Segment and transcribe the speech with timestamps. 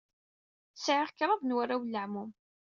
[0.75, 2.31] Sɛiɣ kraḍ n warraw n leɛmum.